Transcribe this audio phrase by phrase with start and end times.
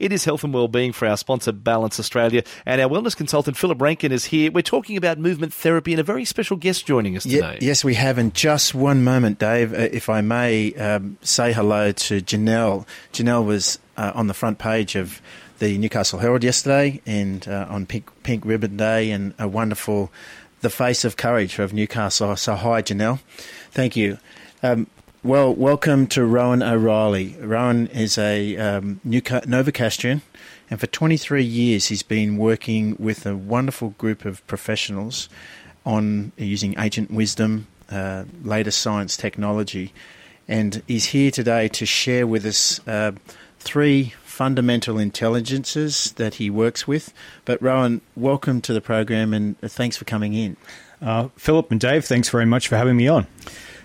[0.00, 3.80] It is health and well-being for our sponsor Balance Australia, and our wellness consultant Philip
[3.80, 4.50] Rankin is here.
[4.50, 7.58] We're talking about movement therapy, and a very special guest joining us today.
[7.60, 8.18] yes, we have.
[8.18, 12.86] In just one moment, Dave, uh, if I may um, say hello to Janelle.
[13.12, 15.22] Janelle was uh, on the front page of
[15.60, 20.10] the Newcastle Herald yesterday, and uh, on Pink, Pink Ribbon Day, and a wonderful,
[20.60, 22.34] the face of courage of Newcastle.
[22.34, 23.20] So hi, Janelle.
[23.70, 24.18] Thank you.
[24.60, 24.88] Um,
[25.24, 27.34] well, welcome to Rowan O'Reilly.
[27.40, 30.20] Rowan is a um, Novocastrian,
[30.68, 35.30] and for 23 years he's been working with a wonderful group of professionals
[35.86, 39.94] on using ancient wisdom, uh, latest science technology,
[40.46, 43.12] and he's here today to share with us uh,
[43.58, 47.14] three fundamental intelligences that he works with.
[47.46, 50.58] But Rowan, welcome to the program, and thanks for coming in.
[51.00, 53.26] Uh, Philip and Dave, thanks very much for having me on.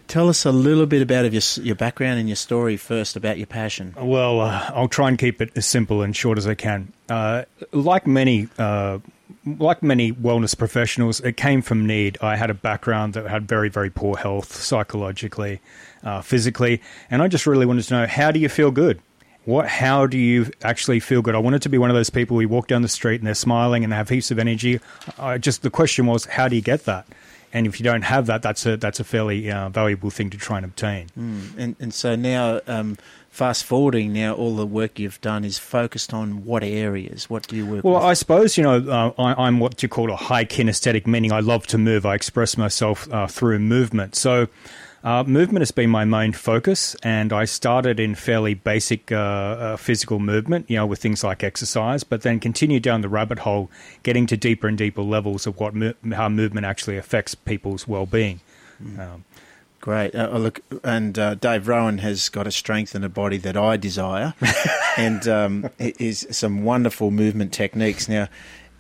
[0.10, 3.46] Tell us a little bit about your, your background and your story first about your
[3.46, 3.94] passion.
[3.96, 6.92] Well, uh, I'll try and keep it as simple and short as I can.
[7.08, 8.98] Uh, like many, uh,
[9.46, 12.18] like many wellness professionals, it came from need.
[12.22, 15.62] I had a background that had very, very poor health psychologically,
[16.04, 19.00] uh, physically, and I just really wanted to know how do you feel good?
[19.46, 19.68] What?
[19.68, 21.36] How do you actually feel good?
[21.36, 23.36] I wanted to be one of those people who walk down the street and they're
[23.36, 24.80] smiling and they have heaps of energy.
[25.20, 27.06] I just the question was, how do you get that?
[27.54, 30.38] And if you don't have that, that's a that's a fairly uh, valuable thing to
[30.38, 31.08] try and obtain.
[31.18, 31.58] Mm.
[31.58, 32.98] And and so now, um,
[33.30, 37.30] fast forwarding now, all the work you've done is focused on what areas?
[37.30, 37.84] What do you work?
[37.84, 38.04] Well, with?
[38.04, 41.40] I suppose you know uh, I, am what you call a high kinesthetic, meaning I
[41.40, 42.06] love to move.
[42.06, 44.16] I express myself uh, through movement.
[44.16, 44.48] So.
[45.04, 49.78] Uh, movement has been my main focus, and I started in fairly basic uh, uh,
[49.78, 53.72] physical movement, you know, with things like exercise, but then continued down the rabbit hole,
[54.04, 58.42] getting to deeper and deeper levels of what mo- how movement actually affects people's well-being.
[58.84, 59.00] Mm.
[59.00, 59.26] Um,
[59.82, 60.14] Great.
[60.14, 63.78] Uh, look, and uh, Dave Rowan has got a strength and a body that I
[63.78, 64.34] desire,
[64.98, 68.10] and um, is some wonderful movement techniques.
[68.10, 68.28] Now,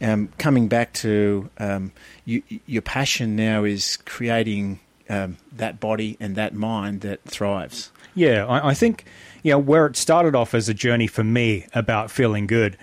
[0.01, 1.93] um, coming back to um,
[2.25, 7.91] you, your passion now is creating um, that body and that mind that thrives.
[8.15, 9.05] Yeah, I, I think
[9.43, 12.77] you know where it started off as a journey for me about feeling good.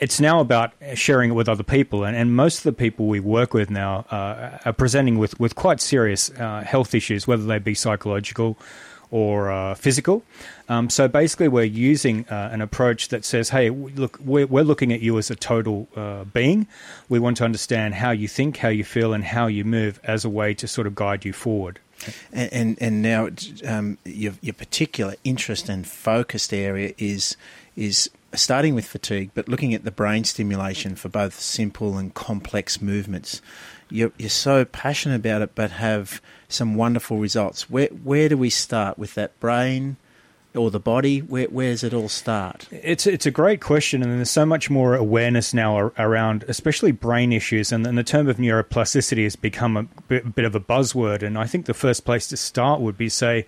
[0.00, 3.18] It's now about sharing it with other people, and, and most of the people we
[3.18, 7.58] work with now uh, are presenting with, with quite serious uh, health issues, whether they
[7.58, 8.56] be psychological
[9.10, 10.22] or uh, physical.
[10.68, 14.92] Um, so basically, we're using uh, an approach that says, "Hey, look, we're, we're looking
[14.92, 16.66] at you as a total uh, being.
[17.08, 20.24] We want to understand how you think, how you feel, and how you move as
[20.24, 21.80] a way to sort of guide you forward."
[22.32, 23.28] And and, and now
[23.66, 27.36] um, your your particular interest and focused area is
[27.78, 32.82] is starting with fatigue, but looking at the brain stimulation for both simple and complex
[32.82, 33.40] movements.
[33.88, 37.70] You're, you're so passionate about it, but have some wonderful results.
[37.70, 39.96] Where where do we start with that brain?
[40.54, 41.20] or the body?
[41.20, 42.66] Where, where does it all start?
[42.70, 47.32] It's it's a great question, and there's so much more awareness now around, especially brain
[47.32, 51.22] issues, and, and the term of neuroplasticity has become a bit, bit, of a buzzword.
[51.22, 53.46] And I think the first place to start would be say.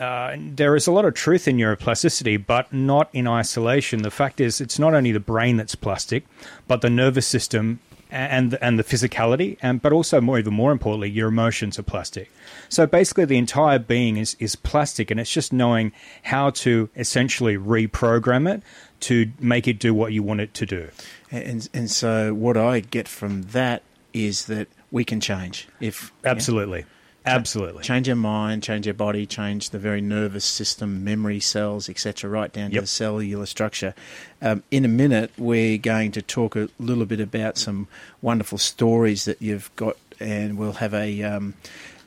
[0.00, 4.00] Uh, there is a lot of truth in neuroplasticity, but not in isolation.
[4.00, 6.24] The fact is, it's not only the brain that's plastic,
[6.66, 7.80] but the nervous system
[8.10, 12.30] and and the physicality, and but also more even more importantly, your emotions are plastic.
[12.68, 15.92] So basically, the entire being is is plastic, and it's just knowing
[16.24, 18.62] how to essentially reprogram it
[19.00, 20.88] to make it do what you want it to do.
[21.30, 23.82] And and so what I get from that
[24.12, 26.80] is that we can change if absolutely.
[26.80, 26.86] Yeah?
[27.26, 27.82] Absolutely.
[27.82, 32.50] Change your mind, change your body, change the very nervous system, memory cells, etc., right
[32.52, 32.78] down yep.
[32.78, 33.94] to the cellular structure.
[34.40, 37.88] Um, in a minute, we're going to talk a little bit about some
[38.22, 41.22] wonderful stories that you've got, and we'll have a.
[41.22, 41.54] Um,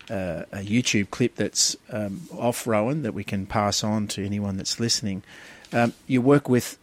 [0.09, 4.57] uh, a YouTube clip that's um, off Rowan that we can pass on to anyone
[4.57, 5.23] that's listening.
[5.71, 6.77] Um, you work with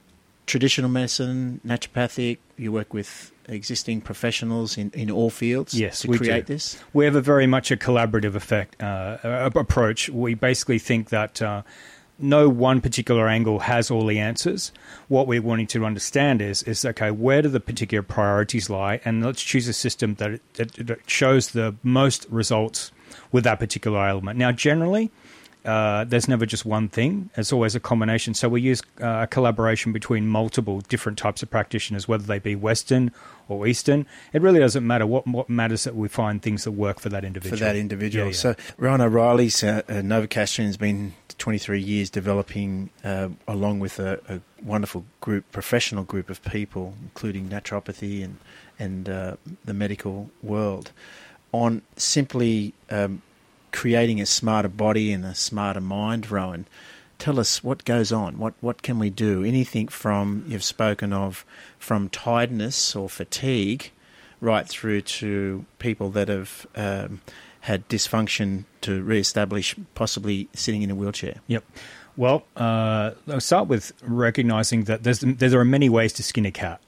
[0.46, 2.38] traditional medicine, naturopathic.
[2.56, 6.54] You work with existing professionals in, in all fields yes, to we create do.
[6.54, 6.78] this?
[6.92, 10.08] We have a very much a collaborative effect uh, approach.
[10.08, 11.62] We basically think that uh,
[12.18, 14.72] no one particular angle has all the answers.
[15.08, 19.24] What we're wanting to understand is is okay, where do the particular priorities lie, and
[19.24, 22.92] let's choose a system that, that, that shows the most results
[23.32, 24.38] with that particular element.
[24.38, 25.10] Now, generally,
[25.64, 27.30] uh, there's never just one thing.
[27.36, 28.34] It's always a combination.
[28.34, 32.54] So we use uh, a collaboration between multiple different types of practitioners, whether they be
[32.54, 33.12] Western
[33.48, 34.06] or Eastern.
[34.32, 35.06] It really doesn't matter.
[35.06, 37.58] What what matters that we find things that work for that individual.
[37.58, 38.26] For that individual.
[38.26, 38.36] Yeah, yeah.
[38.36, 44.40] So Ryan O'Reilly's uh, Novocastrian has been 23 years developing, uh, along with a, a,
[44.62, 48.36] wonderful group, professional group of people, including naturopathy and
[48.78, 50.92] and uh, the medical world,
[51.52, 53.20] on simply um,
[53.72, 56.66] creating a smarter body and a smarter mind, Rowan.
[57.20, 58.38] tell us what goes on.
[58.38, 59.44] What what can we do?
[59.44, 61.44] Anything from you've spoken of
[61.78, 63.92] from tiredness or fatigue,
[64.40, 67.20] right through to people that have um,
[67.60, 71.36] had dysfunction to re-establish, possibly sitting in a wheelchair.
[71.46, 71.64] Yep.
[72.16, 76.80] Well, uh, I'll start with recognizing that there are many ways to skin a cat.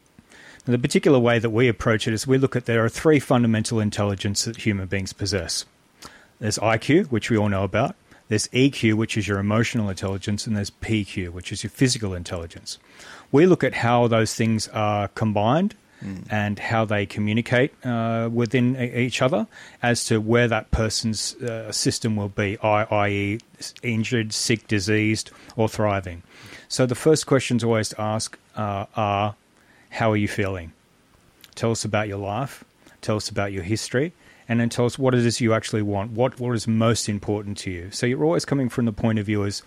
[0.64, 3.80] the particular way that we approach it is we look at there are three fundamental
[3.80, 5.64] intelligence that human beings possess.
[6.42, 7.94] There's IQ, which we all know about.
[8.26, 12.78] There's EQ, which is your emotional intelligence, and there's PQ, which is your physical intelligence.
[13.30, 16.26] We look at how those things are combined mm.
[16.32, 19.46] and how they communicate uh, within each other
[19.84, 23.38] as to where that person's uh, system will be, i.e.,
[23.84, 26.24] injured, sick, diseased, or thriving.
[26.66, 29.36] So the first questions always to ask uh, are
[29.90, 30.72] How are you feeling?
[31.54, 32.64] Tell us about your life,
[33.00, 34.12] tell us about your history.
[34.52, 36.10] And then tell us what it is you actually want.
[36.10, 37.90] What what is most important to you?
[37.90, 39.62] So you're always coming from the point of view as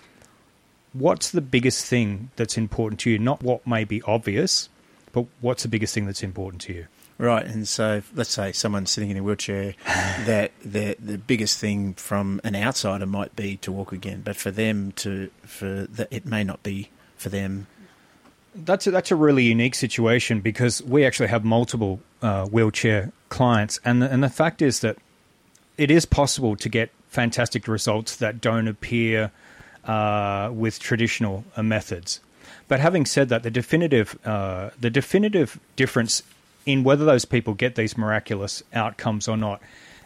[0.94, 3.18] what's the biggest thing that's important to you?
[3.18, 4.70] Not what may be obvious,
[5.12, 6.86] but what's the biggest thing that's important to you?
[7.18, 11.96] Right, and so let's say someone's sitting in a wheelchair, that the the biggest thing
[11.96, 16.28] from an outsider might be to walk again, but for them to for the, it
[16.28, 17.66] may not be for them.
[18.54, 23.80] That's a, that's a really unique situation because we actually have multiple uh, wheelchair clients,
[23.83, 24.98] and the, and the fact is that
[25.77, 29.31] it is possible to get fantastic results that don't appear
[29.86, 32.19] uh, with traditional uh, methods.
[32.68, 36.24] But having said that, the definitive uh, the definitive difference
[36.66, 39.62] in whether those people get these miraculous outcomes or not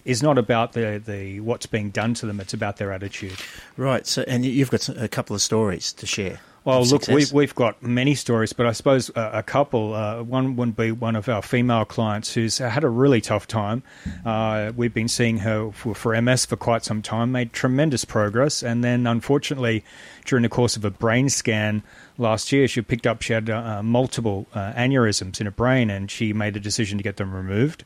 [0.05, 2.39] is not about the, the what's being done to them.
[2.39, 3.37] It's about their attitude.
[3.77, 4.05] Right.
[4.05, 6.39] So, and you've got a couple of stories to share.
[6.65, 9.93] Well, look, we've, we've got many stories, but I suppose a, a couple.
[9.93, 13.81] Uh, one would be one of our female clients who's had a really tough time.
[14.25, 18.61] Uh, we've been seeing her for, for, MS for quite some time, made tremendous progress,
[18.61, 19.85] and then unfortunately,
[20.25, 21.81] during the course of a brain scan
[22.17, 26.11] last year, she picked up she had uh, multiple uh, aneurysms in her brain, and
[26.11, 27.85] she made the decision to get them removed,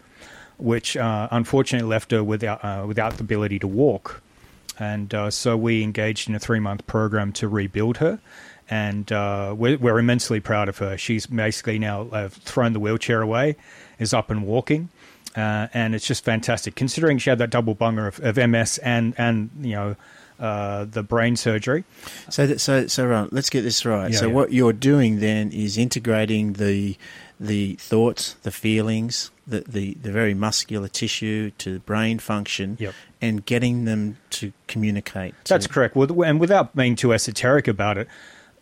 [0.57, 4.21] which uh, unfortunately left her without uh, without the ability to walk.
[4.79, 8.19] And so we engaged in a three month program to rebuild her
[8.73, 10.97] and uh, we're, we're, immensely proud of her.
[10.97, 13.55] She's basically now uh, thrown the wheelchair away,
[13.99, 14.89] is up and walking,
[15.35, 16.73] uh, and it's just fantastic.
[16.73, 19.95] Considering she had that double bunger of, of MS and and you know
[20.39, 21.83] uh, the brain surgery.
[22.31, 23.31] So that, so so right.
[23.31, 24.11] Let's get this right.
[24.11, 24.33] Yeah, so yeah.
[24.33, 26.97] what you're doing then is integrating the
[27.39, 32.93] the thoughts, the feelings, the, the, the very muscular tissue to brain function yep.
[33.21, 35.35] and getting them to communicate.
[35.45, 35.95] That's correct.
[35.95, 38.07] And without being too esoteric about it,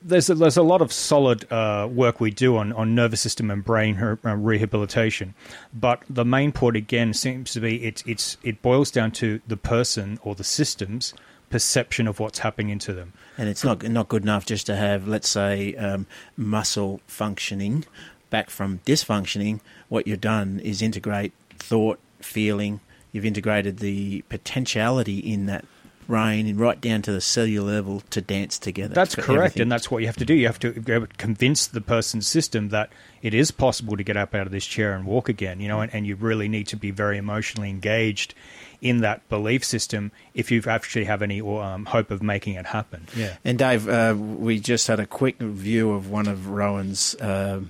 [0.02, 3.52] there's a, there's a lot of solid uh, work we do on, on nervous system
[3.52, 5.34] and brain uh, rehabilitation,
[5.74, 9.58] but the main point again seems to be it's it's it boils down to the
[9.58, 11.14] person or the system's
[11.50, 13.14] perception of what's happening to them.
[13.38, 17.86] And it's not not good enough just to have let's say um, muscle functioning
[18.30, 19.60] back from dysfunctioning.
[19.90, 22.80] What you've done is integrate thought, feeling.
[23.12, 25.66] You've integrated the potentiality in that
[26.12, 28.94] brain and right down to the cellular level to dance together.
[28.94, 29.62] That's correct, everything.
[29.62, 30.34] and that's what you have to do.
[30.34, 30.74] You have to
[31.18, 32.92] convince the person's system that
[33.22, 35.62] it is possible to get up out of this chair and walk again.
[35.62, 38.34] You know, and, and you really need to be very emotionally engaged
[38.82, 43.08] in that belief system if you actually have any um, hope of making it happen.
[43.16, 43.38] Yeah.
[43.46, 47.16] And Dave, uh, we just had a quick view of one of Rowan's.
[47.16, 47.62] Uh,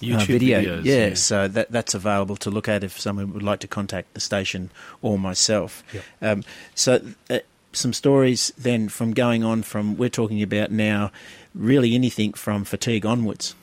[0.00, 0.60] YouTube uh, video.
[0.60, 3.68] Videos, yeah, yeah, so that that's available to look at if someone would like to
[3.68, 4.70] contact the station
[5.02, 5.82] or myself.
[5.92, 6.04] Yep.
[6.22, 6.44] Um,
[6.74, 7.38] so uh,
[7.72, 11.10] some stories then from going on from we're talking about now,
[11.54, 13.54] really anything from fatigue onwards.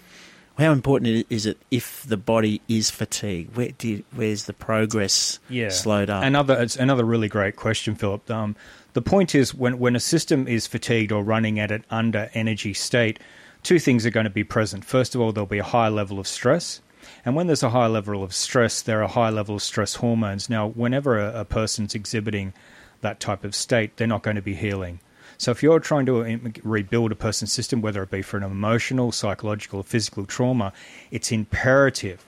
[0.58, 3.58] How important is it if the body is fatigued?
[3.58, 5.68] Where did, where's the progress yeah.
[5.68, 6.24] slowed up?
[6.24, 8.30] Another it's another really great question, Philip.
[8.32, 8.56] Um,
[8.94, 12.74] the point is when when a system is fatigued or running at an under energy
[12.74, 13.20] state
[13.66, 14.86] two things are going to be present.
[14.86, 16.82] First of all, there'll be a high level of stress.
[17.26, 20.50] And when there's a high level of stress, there are high level of stress hormones.
[20.50, 22.54] Now, whenever a, a person's exhibiting
[23.02, 25.00] that type of state, they're not going to be healing.
[25.38, 28.44] So, if you're trying to uh, rebuild a person's system, whether it be for an
[28.44, 30.72] emotional, psychological, or physical trauma,
[31.12, 32.24] it's imperative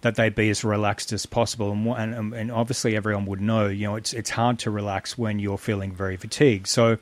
[0.00, 1.72] that they be as relaxed as possible.
[1.72, 5.18] And, and, um, and obviously, everyone would know, you know, it's it's hard to relax
[5.18, 6.68] when you're feeling very fatigued.
[6.68, 6.98] So,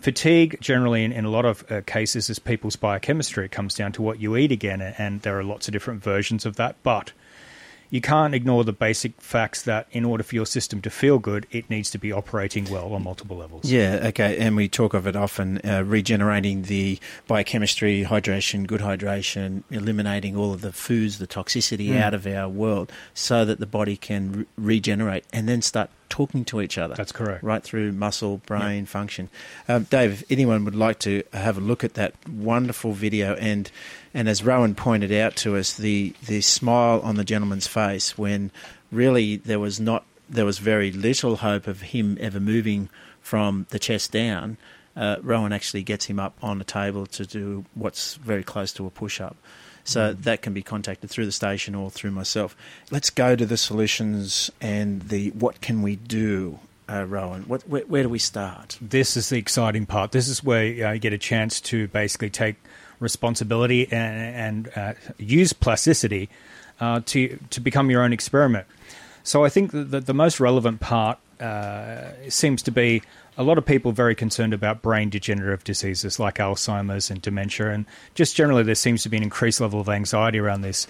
[0.00, 3.44] Fatigue, generally, in, in a lot of uh, cases, is people's biochemistry.
[3.44, 6.46] It comes down to what you eat again, and there are lots of different versions
[6.46, 6.76] of that.
[6.82, 7.12] But
[7.90, 11.46] you can't ignore the basic facts that in order for your system to feel good,
[11.50, 13.64] it needs to be operating well on multiple levels.
[13.64, 19.62] Yeah, okay, and we talk of it often uh, regenerating the biochemistry, hydration, good hydration,
[19.70, 22.00] eliminating all of the foods, the toxicity mm.
[22.00, 26.44] out of our world so that the body can re- regenerate and then start talking
[26.46, 26.94] to each other.
[26.94, 27.42] That's correct.
[27.42, 29.28] Right through muscle, brain function.
[29.68, 33.70] Um, Dave, if anyone would like to have a look at that wonderful video, and
[34.14, 38.50] and as Rowan pointed out to us, the the smile on the gentleman's face when
[38.90, 42.88] really there was not there was very little hope of him ever moving
[43.20, 44.56] from the chest down.
[44.96, 48.86] Uh, Rowan actually gets him up on a table to do what's very close to
[48.86, 49.36] a push up.
[49.88, 52.54] So that can be contacted through the station or through myself.
[52.90, 56.58] Let's go to the solutions and the what can we do,
[56.90, 57.44] uh, Rowan.
[57.44, 58.76] What, where, where do we start?
[58.82, 60.12] this is the exciting part.
[60.12, 62.56] This is where uh, you get a chance to basically take
[63.00, 66.28] responsibility and, and uh, use plasticity
[66.80, 68.66] uh, to to become your own experiment.
[69.22, 73.02] So I think that the, the most relevant part uh, seems to be
[73.38, 77.86] a lot of people very concerned about brain degenerative diseases like Alzheimer's and dementia, and
[78.14, 80.88] just generally there seems to be an increased level of anxiety around this.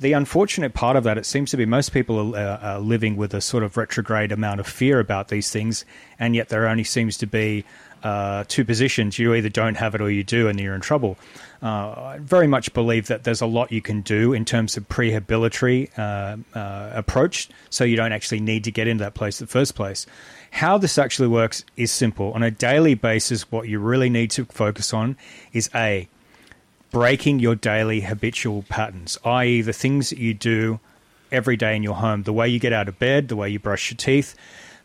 [0.00, 3.16] The unfortunate part of that, it seems to be most people are, uh, are living
[3.16, 5.84] with a sort of retrograde amount of fear about these things,
[6.18, 7.66] and yet there only seems to be
[8.02, 9.18] uh, two positions.
[9.18, 11.16] You either don't have it or you do, and you're in trouble.
[11.62, 14.88] Uh, I very much believe that there's a lot you can do in terms of
[14.88, 19.46] prehabilitatory uh, uh, approach, so you don't actually need to get into that place in
[19.46, 20.06] the first place.
[20.50, 22.32] How this actually works is simple.
[22.32, 25.16] On a daily basis, what you really need to focus on
[25.52, 26.08] is A,
[26.90, 30.80] breaking your daily habitual patterns, i.e., the things that you do
[31.30, 33.58] every day in your home, the way you get out of bed, the way you
[33.58, 34.34] brush your teeth.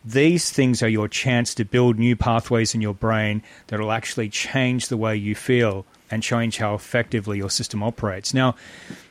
[0.06, 4.28] These things are your chance to build new pathways in your brain that will actually
[4.28, 8.32] change the way you feel and change how effectively your system operates.
[8.32, 8.54] Now,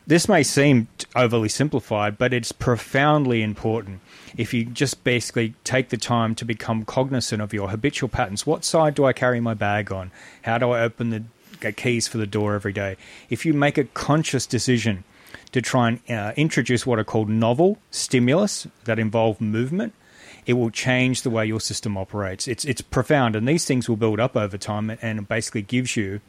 [0.08, 4.00] this may seem overly simplified, but it's profoundly important.
[4.38, 8.64] If you just basically take the time to become cognizant of your habitual patterns, what
[8.64, 10.12] side do I carry my bag on?
[10.44, 12.96] How do I open the keys for the door every day?
[13.30, 15.04] If you make a conscious decision
[15.52, 19.94] to try and uh, introduce what are called novel stimulus that involve movement,
[20.46, 22.48] it will change the way your system operates.
[22.48, 26.22] It's it's profound, and these things will build up over time, and basically gives you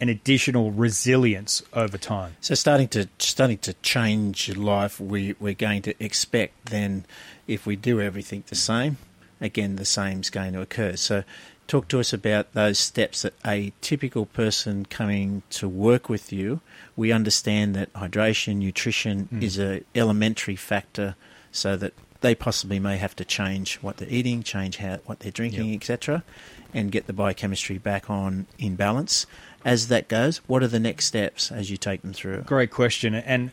[0.00, 2.36] an additional resilience over time.
[2.40, 7.04] So starting to starting to change your life, we we're going to expect then,
[7.46, 8.96] if we do everything the same,
[9.40, 10.96] again the same's going to occur.
[10.96, 11.24] So,
[11.68, 16.60] talk to us about those steps that a typical person coming to work with you.
[16.96, 19.42] We understand that hydration, nutrition mm.
[19.42, 21.14] is a elementary factor,
[21.52, 25.32] so that they possibly may have to change what they're eating, change how what they're
[25.32, 25.76] drinking, Yep.
[25.80, 26.24] etc.,
[26.74, 29.26] and get the biochemistry back on in balance.
[29.64, 32.42] As that goes, what are the next steps as you take them through?
[32.42, 33.14] Great question.
[33.14, 33.52] And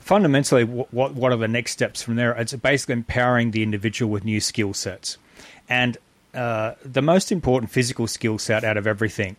[0.00, 2.32] fundamentally, what what are the next steps from there?
[2.32, 5.16] It's basically empowering the individual with new skill sets,
[5.68, 5.96] and
[6.34, 9.36] uh, the most important physical skill set out of everything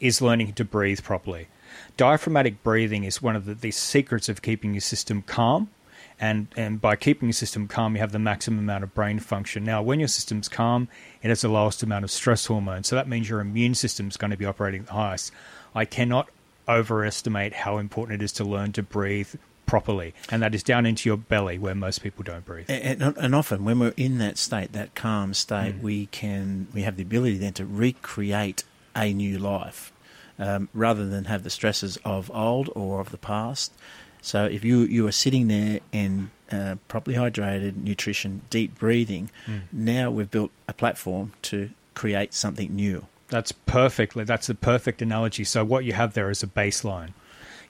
[0.00, 1.48] is learning to breathe properly.
[1.96, 5.70] Diaphragmatic breathing is one of the, the secrets of keeping your system calm.
[6.18, 9.64] And, and by keeping your system calm, you have the maximum amount of brain function.
[9.64, 10.88] Now, when your system's calm,
[11.22, 12.84] it has the lowest amount of stress hormone.
[12.84, 15.32] So that means your immune system's going to be operating the highest.
[15.74, 16.30] I cannot
[16.68, 19.34] overestimate how important it is to learn to breathe
[19.66, 20.14] properly.
[20.30, 22.66] And that is down into your belly where most people don't breathe.
[22.68, 26.82] And, and, and often when we're in that state, that calm state, we can we
[26.82, 29.92] have the ability then to recreate a new life,
[30.38, 33.72] um, rather than have the stresses of old or of the past.
[34.26, 39.30] So if you you are sitting there and uh, properly hydrated, nutrition, deep breathing,
[39.72, 43.06] now we've built a platform to create something new.
[43.28, 44.24] That's perfectly.
[44.24, 45.44] That's the perfect analogy.
[45.44, 47.12] So what you have there is a baseline.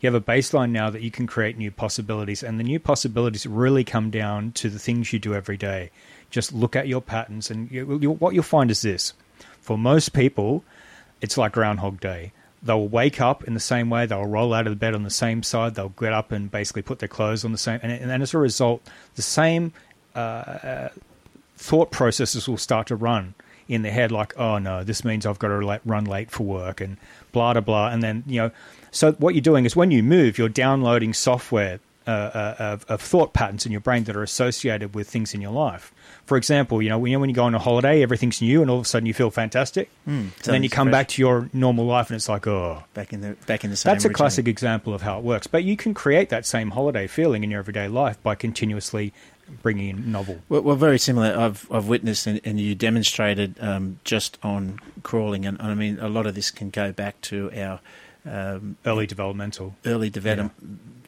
[0.00, 3.46] You have a baseline now that you can create new possibilities, and the new possibilities
[3.46, 5.90] really come down to the things you do every day.
[6.30, 9.12] Just look at your patterns, and you, you, what you'll find is this:
[9.60, 10.64] for most people,
[11.20, 12.32] it's like Groundhog Day.
[12.62, 14.06] They'll wake up in the same way.
[14.06, 15.74] They'll roll out of the bed on the same side.
[15.74, 18.38] They'll get up and basically put their clothes on the same, and, and as a
[18.38, 18.82] result,
[19.14, 19.72] the same
[20.14, 20.88] uh,
[21.56, 23.34] thought processes will start to run
[23.68, 26.80] in their head like oh no this means i've got to run late for work
[26.80, 26.96] and
[27.32, 28.50] blah blah blah and then you know
[28.92, 33.00] so what you're doing is when you move you're downloading software uh, uh, of, of
[33.00, 35.92] thought patterns in your brain that are associated with things in your life
[36.24, 38.70] for example you know when, you when you go on a holiday everything's new and
[38.70, 40.92] all of a sudden you feel fantastic and then you come fresh.
[40.92, 43.76] back to your normal life and it's like oh Back in the back in the
[43.76, 43.92] same.
[43.92, 47.06] that's a classic example of how it works but you can create that same holiday
[47.06, 49.12] feeling in your everyday life by continuously
[49.62, 51.36] bringing in novel Well, well, very similar.
[51.38, 56.08] I've I've witnessed and, and you demonstrated um, just on crawling, and, I mean a
[56.08, 57.78] lot of this can go back to our
[58.26, 60.52] um, early developmental early develop,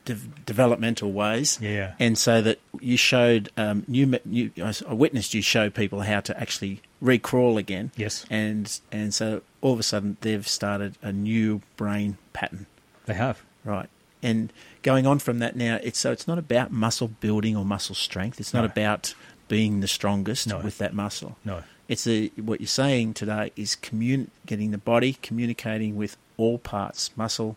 [0.04, 0.14] de-
[0.46, 1.58] developmental ways.
[1.60, 1.94] Yeah.
[1.98, 4.50] and so that you showed um, new, new.
[4.58, 7.90] I witnessed you show people how to actually recrawl again.
[7.96, 8.24] Yes.
[8.30, 12.66] and and so all of a sudden they've started a new brain pattern.
[13.06, 13.88] they have Right.
[14.22, 17.94] And going on from that now, it's so it's not about muscle building or muscle
[17.94, 18.40] strength.
[18.40, 18.66] It's not No.
[18.66, 19.14] about
[19.48, 20.58] being the strongest No.
[20.58, 21.36] with that muscle.
[21.44, 21.62] No.
[21.88, 27.10] It's the what you're saying today is commun- getting the body communicating with all parts,
[27.16, 27.56] muscle,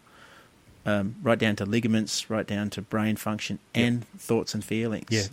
[0.85, 5.07] um, right down to ligaments, right down to brain function and thoughts and feelings.
[5.09, 5.23] Yeah.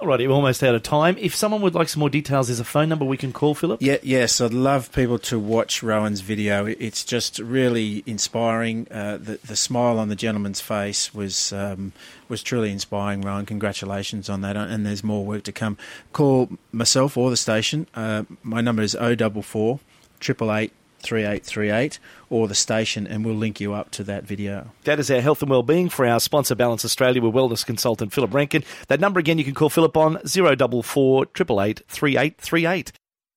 [0.00, 1.16] Alrighty, we're almost out of time.
[1.20, 3.80] If someone would like some more details, there's a phone number we can call, Philip.
[3.80, 6.66] Yeah, yes, I'd love people to watch Rowan's video.
[6.66, 8.88] It's just really inspiring.
[8.90, 11.92] Uh, the the smile on the gentleman's face was um,
[12.28, 13.20] was truly inspiring.
[13.20, 15.78] Rowan, congratulations on that, and there's more work to come.
[16.12, 17.86] Call myself or the station.
[17.94, 19.78] Uh, my number is 044
[20.20, 20.72] 888
[21.02, 21.98] 3838
[22.30, 24.70] or the station, and we'll link you up to that video.
[24.84, 28.32] That is our health and wellbeing for our sponsor, Balance Australia, with wellness consultant Philip
[28.32, 28.64] Rankin.
[28.88, 32.92] That number again, you can call Philip on 044 888 3838.